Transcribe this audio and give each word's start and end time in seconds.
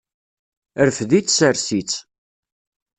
Rfed-itt, 0.87 1.33
sers-itt. 1.37 1.93